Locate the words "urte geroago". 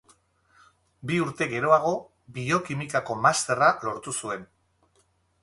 1.25-1.91